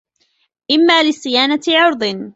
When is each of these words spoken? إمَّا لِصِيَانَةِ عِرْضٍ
إمَّا 0.71 1.03
لِصِيَانَةِ 1.09 1.61
عِرْضٍ 1.69 2.29